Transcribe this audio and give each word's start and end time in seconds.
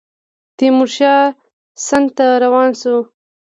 تیمورشاه 0.57 1.21
سند 1.87 2.09
ته 2.17 2.25
روان 2.43 2.69
شو. 2.79 2.95